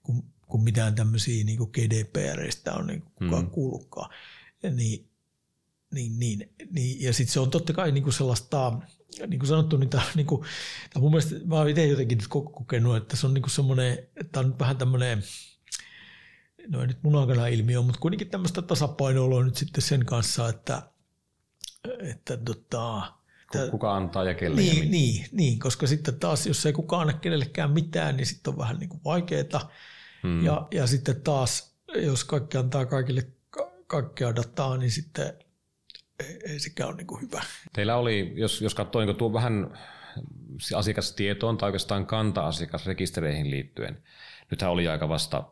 [0.02, 3.50] kuin, kuin mitään tämmöisiä niin kuin GDPRistä on niin kukaan mm.
[3.50, 4.10] kuullutkaan.
[4.62, 5.10] Niin,
[5.94, 8.80] niin, niin, niin, ja sitten se on totta kai niin kuin sellaista,
[9.26, 10.46] niin kuin sanottu, niin, tämä, niin kuin,
[10.92, 13.98] tämä mun mielestä, mä olen itse jotenkin nyt kokenut, että se on niin kuin semmoinen,
[14.16, 15.22] että on vähän tämmöinen,
[16.68, 20.82] no ei nyt mun aikana ilmiö, mutta kuitenkin tämmöistä tasapainoa nyt sitten sen kanssa, että,
[22.00, 23.12] että tota,
[23.70, 27.18] Kuka antaa ja kelle niin, ja niin, niin, koska sitten taas, jos ei kukaan anna
[27.18, 29.70] kenellekään mitään, niin sitten on vähän niin kuin vaikeaa.
[30.22, 30.44] Hmm.
[30.44, 33.28] Ja, ja sitten taas, jos kaikki antaa kaikille
[33.86, 35.32] kaikkea dataa, niin sitten
[36.44, 37.42] ei sekään ole niin kuin hyvä.
[37.72, 39.78] Teillä oli, jos, jos katsoo niin tuo vähän
[40.74, 44.02] asiakastietoon tai oikeastaan kanta-asiakasrekistereihin liittyen,
[44.50, 45.44] nythän oli aika vasta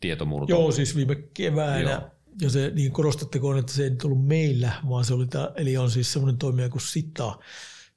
[0.00, 0.52] tietomurto.
[0.52, 1.90] Joo, siis viime keväänä.
[1.90, 2.10] Joo.
[2.40, 5.76] Ja se, niin korostatteko, että se ei nyt ollut meillä, vaan se oli tämä, eli
[5.76, 7.38] on siis semmoinen toimija kuin SITA,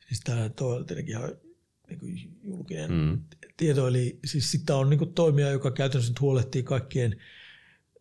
[0.07, 1.31] siis tämä on tietenkin ihan
[1.89, 3.21] niin kuin julkinen mm.
[3.57, 7.15] tieto, eli siis SITA on niin kuin toimija, joka käytännössä huolehtii kaikkien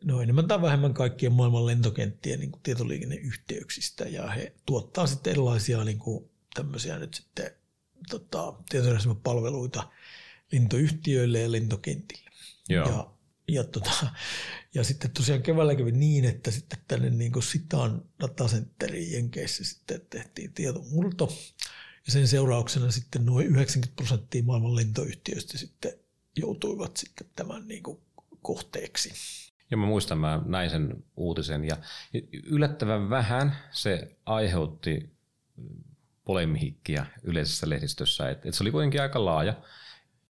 [0.05, 5.85] no enemmän tai vähemmän kaikkien maailman lentokenttien niin kuin tietoliikenneyhteyksistä ja he tuottaa sitten erilaisia
[5.85, 7.51] niin kuin tämmöisiä nyt sitten
[8.11, 9.91] tota, tietojärjestelmäpalveluita
[10.53, 12.31] lentoyhtiöille ja lentokentille.
[12.69, 12.89] Joo.
[12.89, 13.11] Ja,
[13.49, 13.91] ja, tota,
[14.75, 20.01] ja sitten tosiaan keväällä kävi niin, että sitten tänne niin kuin Sitaan datacenteriin Jenkeissä sitten
[20.11, 21.39] tehtiin tietomurto
[22.07, 25.93] ja sen seurauksena sitten noin 90 prosenttia maailman lentoyhtiöistä sitten
[26.37, 28.01] joutuivat sitten tämän niin kuin
[28.43, 29.13] kohteeksi.
[29.73, 31.77] Ja mä muistan, mä näin sen uutisen ja
[32.47, 35.11] yllättävän vähän se aiheutti
[36.25, 39.55] polemihikkiä yleisessä lehdistössä, että et se oli kuitenkin aika laaja.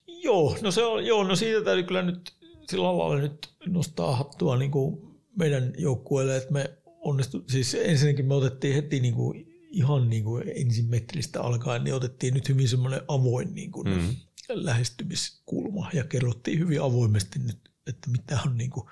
[0.07, 2.35] Joo, no, se on, joo, no siitä täytyy kyllä nyt
[2.70, 8.35] sillä lailla nyt nostaa hattua niin kuin meidän joukkueelle, että me onnistu, siis ensinnäkin me
[8.35, 13.01] otettiin heti niin kuin ihan niin kuin ensin metristä alkaen, niin otettiin nyt hyvin semmoinen
[13.09, 14.16] avoin niin kuin mm.
[14.48, 18.87] lähestymiskulma ja kerrottiin hyvin avoimesti nyt, että mitä on niin kuin,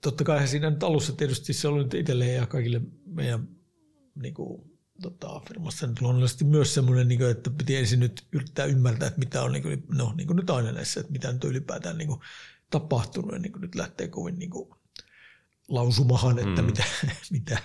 [0.00, 3.48] totta kai siinä nyt alussa tietysti se oli nyt itselleen ja kaikille meidän
[4.14, 4.70] niin kuin,
[5.02, 9.18] tota, firmassa nyt luonnollisesti myös semmoinen, niin kuin, että piti ensin nyt yrittää ymmärtää, että
[9.18, 11.98] mitä on, niin kuin, no niin kuin nyt aina näissä, että mitä nyt on ylipäätään
[11.98, 12.20] niin kuin,
[12.70, 14.68] tapahtunut ja niin kuin nyt lähtee kovin niin kuin,
[15.68, 16.66] lausumahan, että mm.
[16.66, 16.84] mitä,
[17.30, 17.58] mitä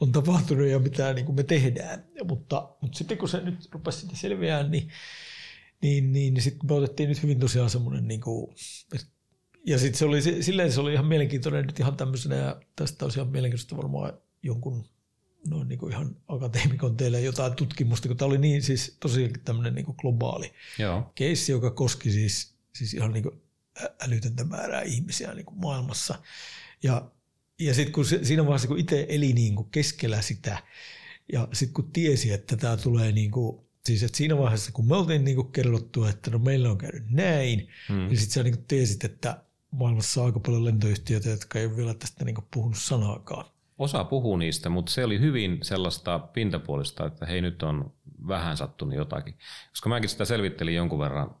[0.00, 2.04] on tapahtunut ja mitä niin kuin me tehdään.
[2.24, 4.88] Mutta, mutta sitten kun se nyt rupesi sitten selviään, niin,
[5.82, 8.54] niin, niin, niin sitten me otettiin nyt hyvin tosiaan semmoinen, niin kuin,
[9.66, 13.18] ja sitten se oli, silleen se oli ihan mielenkiintoinen nyt ihan tämmöisenä, ja tästä olisi
[13.18, 14.84] ihan mielenkiintoista varmaan jonkun
[15.48, 19.74] no niin kuin ihan akateemikon teille jotain tutkimusta, kun tämä oli niin siis tosiaan tämmöinen
[19.74, 21.12] niin kuin globaali Joo.
[21.14, 23.42] keissi, joka koski siis, siis ihan niin kuin
[24.00, 26.18] älytöntä määrää ihmisiä niin kuin maailmassa.
[26.82, 27.10] Ja
[27.58, 30.58] ja sitten kun se, siinä vaiheessa, kun itse eli niin kuin keskellä sitä,
[31.32, 34.96] ja sitten kun tiesi, että tämä tulee niin kuin, siis että siinä vaiheessa, kun me
[34.96, 37.98] oltiin niin kuin kerrottu, että no meillä on käynyt näin, hmm.
[37.98, 41.94] niin sitten sä niin kuin tiesit, että maailmassa aika paljon lentoyhtiöitä, jotka ei ole vielä
[41.94, 43.44] tästä niin puhunut sanaakaan.
[43.78, 47.92] Osa puhuu niistä, mutta se oli hyvin sellaista pintapuolista, että hei nyt on
[48.28, 49.34] vähän sattunut jotakin.
[49.70, 51.34] Koska mäkin sitä selvittelin jonkun verran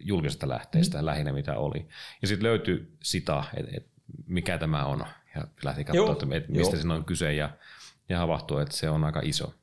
[0.00, 1.06] julkisesta lähteestä mm.
[1.06, 1.88] lähinnä mitä oli.
[2.22, 3.86] Ja sitten löytyi sitä, että et
[4.26, 5.04] mikä tämä on
[5.36, 7.50] ja lähti katsomaan, että mistä siinä on kyse ja,
[8.08, 9.54] ja havahtui, että se on aika iso.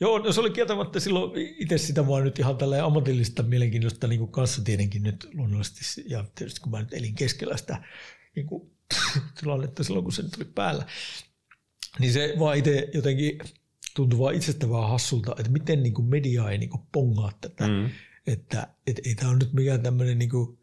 [0.00, 4.18] Joo, no se oli kieltämättä silloin itse sitä vaan nyt ihan tällä ammatillista mielenkiintoista niin
[4.18, 7.82] kuin kanssa tietenkin nyt luonnollisesti, ja tietysti kun mä nyt elin keskellä sitä
[8.36, 8.70] niin kuin,
[9.40, 10.86] tilannetta silloin, kun se nyt oli päällä,
[11.98, 13.38] niin se vaan itse jotenkin
[13.96, 17.68] tuntui vaan itsestä vaan hassulta, että miten niin kuin media ei niin kuin pongaa tätä,
[17.68, 17.90] mm.
[18.26, 20.58] että et, ei tämä ole nyt mikään tämmöinen niin kuin,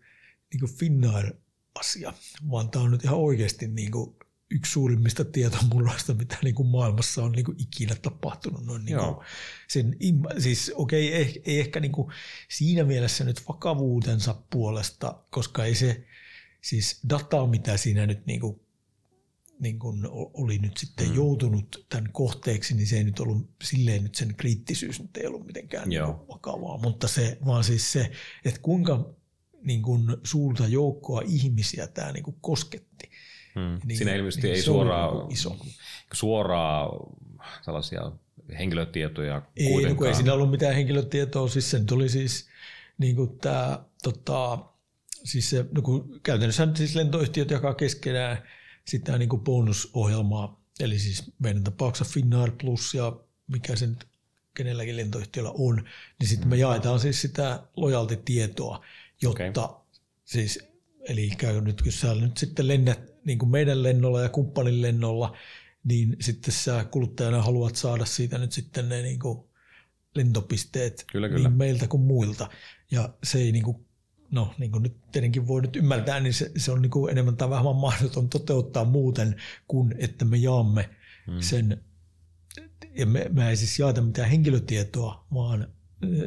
[0.54, 1.34] niin kuin Finnair
[1.80, 2.14] asia,
[2.52, 4.16] vaan tämä on nyt ihan oikeasti niin kuin
[4.52, 8.66] yksi suurimmista tietomurroista, mitä niin kuin maailmassa on niin kuin ikinä tapahtunut.
[8.66, 9.26] Noin niin kuin
[9.68, 9.98] sen,
[10.38, 12.12] siis okei, okay, ei, ei ehkä niin kuin
[12.50, 16.06] siinä mielessä nyt vakavuutensa puolesta, koska ei se
[16.62, 18.60] siis data, mitä siinä nyt niin kuin,
[19.60, 21.16] niin kuin oli nyt sitten mm.
[21.16, 25.46] joutunut tämän kohteeksi, niin se ei nyt ollut silleen nyt sen kriittisyys nyt ei ollut
[25.46, 28.12] mitenkään niin vakavaa, mutta se, vaan siis se,
[28.46, 29.16] että kuinka
[29.62, 33.10] niin kuin suurta joukkoa ihmisiä tämä niin kuin kosketti.
[33.60, 33.80] Hmm.
[33.86, 35.58] Niin, Siinä ilmeisesti niin ei suoraan, niin iso.
[36.14, 36.90] suoraan
[37.66, 38.12] tällaisia
[38.60, 40.08] henkilötietoja ei, no kuitenkaan.
[40.08, 42.50] Ei, ei siinä ollut mitään henkilötietoa, siis se tuli siis
[42.98, 44.60] niin kuin tämä, tota,
[45.24, 48.38] siis se, no kun käytännössä siis lentoyhtiöt jakaa keskenään
[48.86, 53.14] sitä niin kuin bonusohjelmaa, eli siis meidän tapauksessa Finnair Plus ja
[53.48, 54.08] mikä se nyt
[54.54, 55.86] kenelläkin lentoyhtiöllä on,
[56.20, 58.86] niin sitten me jaetaan siis sitä lojaltitietoa,
[59.22, 59.86] jotta okay.
[60.26, 60.60] siis,
[61.02, 65.38] eli käy nyt, kun sä nyt sitten lennät niin kuin meidän lennolla ja kumppanin lennolla,
[65.84, 69.50] niin sitten sä kuluttajana haluat saada siitä nyt sitten ne niin kuin
[70.16, 71.50] lentopisteet kyllä, kyllä.
[71.50, 72.50] niin meiltä kuin muilta.
[72.92, 73.86] Ja se ei niin kuin,
[74.32, 77.38] no niin kuin nyt tietenkin voi nyt ymmärtää, niin se, se on niin kuin enemmän
[77.38, 79.36] tai vähemmän mahdoton toteuttaa muuten
[79.68, 80.90] kuin että me jaamme
[81.28, 81.42] hmm.
[81.42, 81.84] sen,
[82.96, 85.68] ja me, me ei siis jaeta mitään henkilötietoa, vaan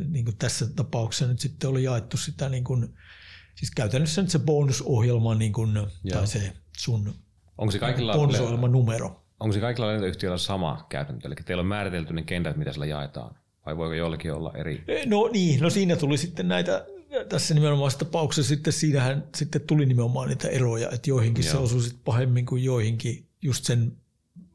[0.09, 2.89] niin kuin tässä tapauksessa nyt sitten oli jaettu sitä niin kuin,
[3.55, 5.73] siis käytännössä nyt se bonusohjelma niin kuin,
[6.13, 7.15] tai se sun
[7.59, 9.23] onko se kaikilla, bonusohjelman numero.
[9.41, 11.29] Onko se kaikilla lentoyhtiöillä sama käytäntö?
[11.29, 13.37] Eli teillä on määritelty ne kentät, mitä sillä jaetaan?
[13.67, 14.85] Vai voiko jollakin olla eri?
[15.07, 16.87] No niin, no siinä tuli sitten näitä,
[17.29, 21.53] tässä nimenomaan tapauksessa sitten siinähän sitten tuli nimenomaan niitä eroja, että joihinkin Joo.
[21.53, 23.93] se osui sitten pahemmin kuin joihinkin just sen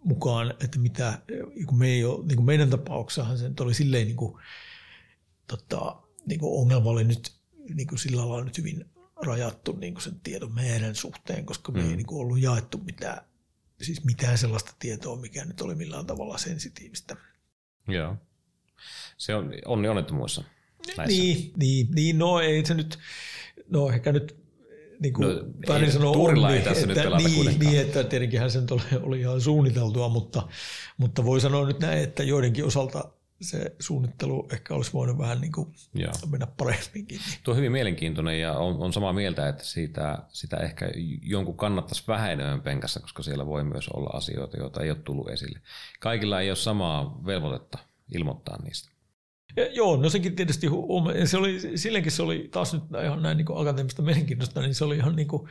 [0.04, 1.20] mukaan, että mitä,
[1.66, 4.34] kun me ei ole, niin kuin meidän tapauksessahan se oli silleen niin kuin,
[5.48, 7.32] tota, niin kuin ongelma oli nyt
[7.74, 8.86] niin kuin sillä lailla nyt hyvin
[9.28, 11.90] rajattu niin kuin sen tiedon meidän suhteen, koska me mm.
[11.90, 13.22] ei niin kuin ollut jaettu mitään,
[13.82, 17.16] siis mitään sellaista tietoa, mikä nyt oli millään tavalla sensitiivistä.
[17.88, 18.16] Joo.
[19.18, 20.44] Se on onni onnettomuudessa.
[21.08, 23.00] Niin, niin, niin, no ei se nyt,
[23.70, 24.36] no ehkä nyt
[25.00, 28.62] niin kuin no, Pärin sanoi onni, ei tässä että, nyt niin, niin, että tietenkin se
[28.62, 30.48] nyt oli, oli ihan suunniteltua, mutta,
[30.98, 33.12] mutta voi sanoa nyt näin, että joidenkin osalta
[33.42, 35.74] se suunnittelu ehkä olisi voinut vähän niin kuin
[36.32, 37.20] mennä paremminkin.
[37.44, 40.90] Tuo on hyvin mielenkiintoinen ja on, on samaa mieltä, että siitä, sitä ehkä
[41.22, 45.30] jonkun kannattaisi vähän enemmän penkassa, koska siellä voi myös olla asioita, joita ei ole tullut
[45.30, 45.60] esille.
[46.00, 47.78] Kaikilla ei ole samaa velvoitetta
[48.16, 48.92] ilmoittaa niistä.
[49.56, 50.68] Ja, joo, no sekin tietysti,
[51.26, 54.98] se oli, silleenkin se oli taas nyt ihan näin niin akateemista mielenkiintoista, niin se oli
[54.98, 55.48] ihan niin kuin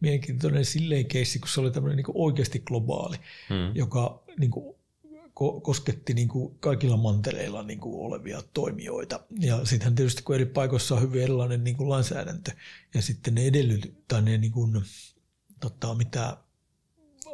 [0.00, 3.16] mielenkiintoinen silleen keissi, kun se oli tämmöinen niin oikeasti globaali,
[3.48, 3.70] hmm.
[3.74, 4.76] joka niin kuin
[5.62, 9.20] kosketti niin kuin kaikilla mantereilla niin kuin olevia toimijoita.
[9.40, 12.50] Ja sittenhän tietysti kun eri paikoissa on hyvin erilainen niin kuin lainsäädäntö
[12.94, 14.82] ja sitten ne edellyt, tai ne niin kuin,
[15.60, 16.36] tota, mitä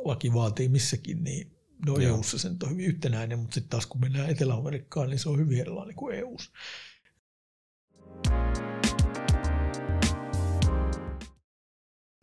[0.05, 1.51] laki vaatii missäkin, niin
[1.87, 5.39] no EU-ssa se on hyvin yhtenäinen, mutta sitten taas kun mennään Etelä-Amerikkaan, niin se on
[5.39, 6.37] hyvin erilainen kuin eu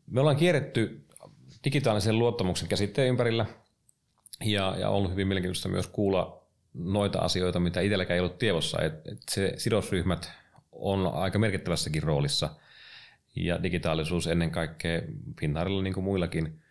[0.08, 1.06] Me ollaan kierretty
[1.64, 3.46] digitaalisen luottamuksen käsitteen ympärillä
[4.44, 6.42] ja, ja ollut hyvin mielenkiintoista myös kuulla
[6.74, 10.32] noita asioita, mitä itselläkään ei ollut tiedossa, että et se sidosryhmät
[10.72, 12.50] on aika merkittävässäkin roolissa
[13.36, 15.02] ja digitaalisuus ennen kaikkea
[15.40, 16.62] Finnaarilla niin kuin muillakin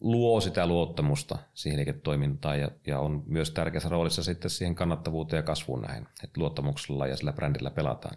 [0.00, 5.42] luo sitä luottamusta siihen liiketoimintaan ja, ja on myös tärkeässä roolissa sitten siihen kannattavuuteen ja
[5.42, 8.16] kasvuun näin, että luottamuksella ja sillä brändillä pelataan.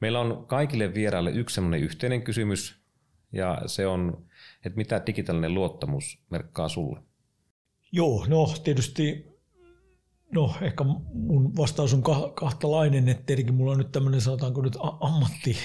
[0.00, 2.80] Meillä on kaikille vieraille yksi sellainen yhteinen kysymys
[3.32, 4.26] ja se on,
[4.64, 7.00] että mitä digitaalinen luottamus merkkaa sulle?
[7.92, 9.30] Joo, no tietysti
[10.32, 12.02] No ehkä mun vastaus on
[12.34, 15.56] kahtalainen, että tietenkin mulla on nyt tämmöinen sanotaanko nyt ammatti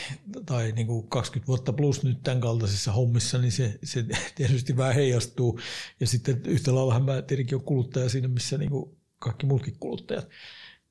[0.45, 4.95] tai niin kuin 20 vuotta plus nyt tämän kaltaisissa hommissa, niin se, se tietysti vähän
[4.95, 5.59] heijastuu.
[5.99, 10.29] Ja sitten yhtä lailla mä tietenkin olen kuluttaja siinä, missä niin kuin kaikki muutkin kuluttajat.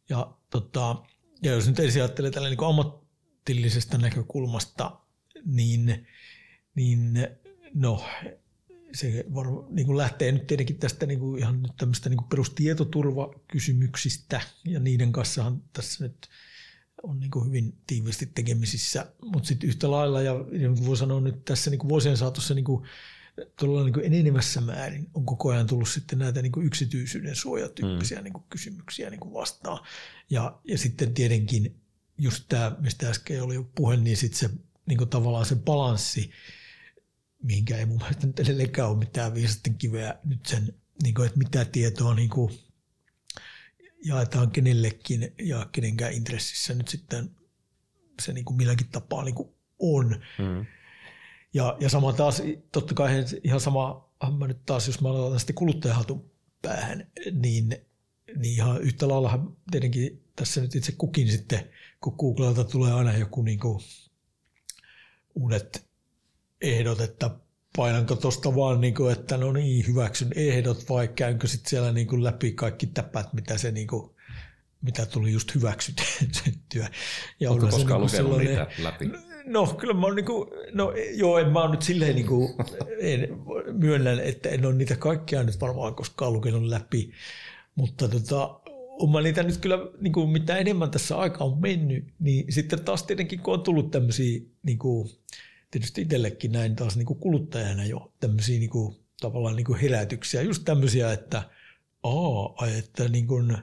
[0.09, 1.03] Ja, tota,
[1.43, 4.99] ja jos nyt ensin ajattelee tällä niin ammatillisesta näkökulmasta,
[5.45, 6.07] niin,
[6.75, 7.29] niin
[7.75, 8.05] no
[8.95, 12.29] se varma, niin kuin lähtee nyt tietenkin tästä niin kuin ihan nyt tämmöistä niin kuin
[12.29, 16.29] perustietoturvakysymyksistä ja niiden kanssahan tässä nyt
[17.03, 21.21] on niin kuin hyvin tiiviisti tekemisissä, mutta sitten yhtä lailla ja niin kuin voi sanoa
[21.21, 22.87] nyt tässä niin kuin vuosien saatossa niin kuin
[23.57, 28.19] todella niin kuin enenevässä määrin on koko ajan tullut sitten näitä niin kuin yksityisyyden suojatyyppisiä
[28.19, 28.25] mm.
[28.25, 29.81] niin kuin kysymyksiä niin kuin vastaan.
[30.31, 31.77] Ja, ja sitten tietenkin
[32.19, 34.51] just tämä, mistä äsken oli jo puhe, niin sitten se
[34.87, 36.31] niin kuin tavallaan se balanssi
[37.45, 41.39] mihinkä ei mun mielestä nyt edelleenkään ole mitään viisasten kiveä nyt sen, niin kuin, että
[41.39, 42.59] mitä tietoa niin kuin
[44.05, 47.31] jaetaan kenellekin ja kenenkään intressissä nyt sitten
[48.23, 50.21] se niin kuin milläkin tapaa niin kuin on.
[50.39, 50.67] Mm.
[51.55, 55.55] Ja, ja sama taas, totta kai ihan sama, mä nyt taas, jos mä aloitan sitten
[55.55, 56.31] kuluttajahatun
[56.63, 57.69] päähän, niin,
[58.37, 63.43] niin ihan yhtä lailla tietenkin tässä nyt itse kukin sitten, kun Googlelta tulee aina joku
[63.43, 63.81] niin kuin
[65.35, 65.94] uudet
[66.65, 67.31] ehdot, että
[67.77, 72.07] painanko tuosta vaan, niin kuin, että no niin, hyväksyn ehdot vai käynkö sitten siellä niin
[72.07, 74.11] kuin läpi kaikki täpät, mitä se niin kuin,
[74.81, 76.89] mitä tuli just hyväksyttyä.
[77.41, 79.11] Ja Onko koskaan niin lukenut niitä läpi?
[79.47, 82.55] No kyllä mä oon niin kuin, no joo, en mä oon nyt silleen niin kuin,
[83.01, 83.29] en,
[83.73, 87.13] myönnän, että en ole niitä kaikkia nyt varmaan koskaan lukenut läpi,
[87.75, 88.61] mutta tota,
[88.99, 92.85] on mä niitä nyt kyllä, niin kuin, mitä enemmän tässä aika on mennyt, niin sitten
[92.85, 95.11] taas tietenkin kun on tullut tämmöisiä niin kuin,
[95.75, 100.43] tietysti itsellekin näin taas niin kuin kuluttajana jo tämmöisiä niin kuin, tavallaan niin kuin herätyksiä,
[100.43, 101.51] just tämmöisiä, että
[102.03, 103.57] aa, että niin kuin,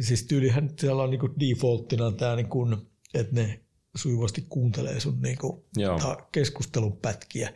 [0.00, 2.76] siis tyylihän siellä on niin kuin defaulttina tämä, niin kuin,
[3.14, 3.60] että ne
[3.96, 5.64] sujuvasti kuuntelee sun niin kuin,
[6.32, 7.54] keskustelun pätkiä.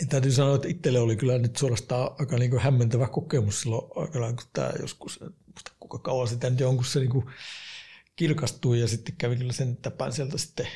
[0.00, 3.90] Ja täytyy sanoa, että itselle oli kyllä nyt suorastaan aika niin kuin hämmentävä kokemus silloin
[3.96, 7.24] aikanaan, kun tämä joskus, muista kuinka kauan sitä nyt jonkun se niin kuin
[8.16, 10.66] kilkastui ja sitten kävi kyllä sen täpän sieltä sitten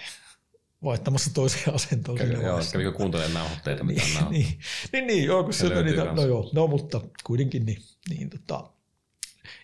[0.85, 2.19] vaihtamassa toiseen asentoon.
[2.19, 4.59] Kävi, joo, kävikö kuuntelemaan nauhoitteita, mitä niin, niin,
[4.93, 8.71] niin, niin, joo, kun sieltä niitä, no joo, no mutta kuitenkin niin, niin tota.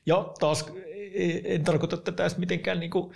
[0.07, 0.65] Ja taas
[1.45, 3.15] en tarkoita tätä edes mitenkään niin kuin,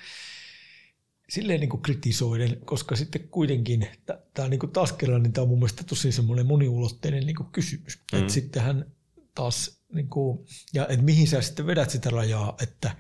[1.29, 3.89] silleen niin kuin kritisoiden, koska sitten kuitenkin
[4.35, 7.49] tämä niin kuin taas kerran, niin tämä on mun mielestä tosi semmoinen moniulotteinen niin kuin
[7.53, 7.99] kysymys.
[8.13, 8.19] Mm.
[8.19, 8.87] Että sittenhän
[9.35, 10.39] taas, niin kuin,
[10.75, 12.97] ja että mihin sä sitten vedät sitä rajaa, että,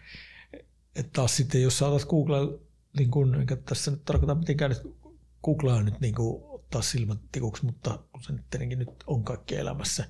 [0.96, 2.58] että taas sitten jos saatat Google
[2.98, 4.96] niin kuin, enkä tässä nyt tarkoita mitenkään nyt
[5.44, 9.56] Googlea nyt niin kuin ottaa silmät tikuksi, mutta kun se nyt tietenkin nyt on kaikki
[9.56, 10.04] elämässä,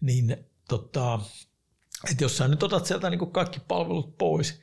[0.00, 0.36] niin
[0.68, 1.20] tota,
[2.10, 4.60] että jos sä nyt otat sieltä niin kuin kaikki palvelut pois,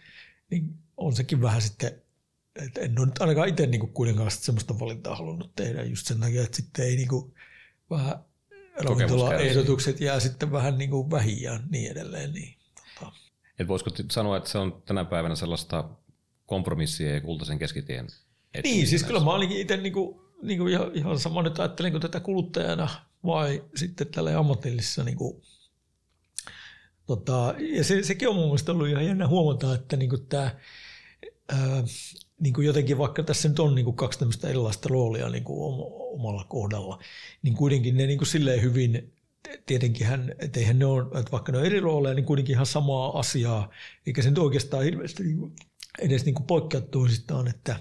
[0.50, 2.02] niin on sekin vähän sitten,
[2.56, 6.20] että en ole nyt ainakaan itse niin kuin kuitenkaan sellaista valintaa halunnut tehdä just sen
[6.20, 7.34] takia, että sitten ei niin kuin
[7.90, 8.16] vähän
[8.76, 12.34] ravintola-ehdotukset jää sitten vähän niin kuin vähiin ja niin edelleen.
[12.34, 13.12] Niin, tota.
[13.60, 15.90] Et voisiko sanoa, että se on tänä päivänä sellaista
[16.46, 18.08] kompromissia ja kultaisen keskitien
[18.64, 22.90] Niin, siis kyllä mä olinkin itse niinku, niinku ihan, ihan sama nyt ajattelen tätä kuluttajana
[23.26, 25.42] vai sitten tällä ammatillisessa niinku,
[27.06, 30.52] tota, ja se, sekin on mun mielestä ollut ihan jännä huomata, että niinku tämä
[32.40, 35.60] niin kuin jotenkin vaikka tässä nyt on niin kuin kaksi tämmöistä erilaista roolia niin kuin
[36.14, 37.00] omalla kohdalla,
[37.42, 39.14] niin kuitenkin ne niin kuin silleen hyvin,
[39.66, 42.66] tietenkin hän, että eihän ne ole, että vaikka ne on eri rooleja, niin kuitenkin ihan
[42.66, 43.72] samaa asiaa,
[44.08, 45.56] eikä se nyt oikeastaan hirveästi niin kuin
[46.00, 47.80] edes niin kuin poikkea toisistaan, että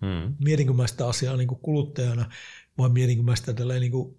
[0.00, 0.36] hmm.
[0.44, 2.30] mietinkö mä sitä asiaa niin kuin kuluttajana
[2.78, 4.18] vai mietinkö mä sitä tällä niin kuin,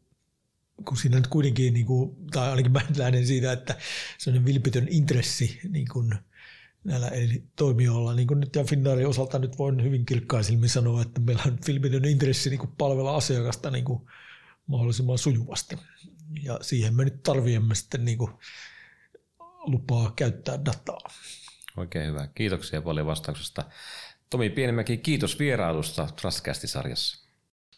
[0.86, 3.78] kun siinä nyt kuitenkin, niin kuin, tai ainakin mä lähden siitä, että
[4.18, 6.14] se on vilpitön intressi niin kuin
[6.84, 8.14] näillä eri toimijoilla.
[8.14, 12.06] Niin kuin nyt ja Finnaarin osalta nyt voin hyvin kirkkaisilmin sanoa, että meillä on vilpitön
[12.06, 14.02] intressi niin kuin palvella asiakasta niin kuin
[14.68, 15.78] mahdollisimman sujuvasti.
[16.44, 18.32] Ja siihen me nyt tarvitsemme sitten niin kuin
[19.66, 21.00] lupaa käyttää dataa.
[21.80, 22.28] Oikein hyvä.
[22.36, 23.64] Kiitoksia paljon vastauksesta.
[24.30, 27.30] Tomi Pienimäki, kiitos vierailusta Trustcast-sarjassa.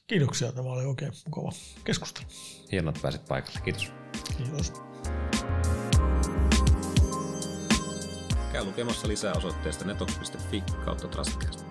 [0.08, 1.52] Kiitoksia, tämä oli oikein mukava
[1.84, 2.26] keskustelu.
[2.72, 3.60] Hienoa, että pääsit paikalle.
[3.64, 3.92] Kiitos.
[4.38, 4.74] Kiitos.
[8.52, 11.71] Käy lukemassa lisää osoitteesta netok.fi kautta Trustcast.